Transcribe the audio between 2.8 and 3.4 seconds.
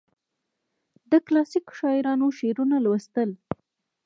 لوستل.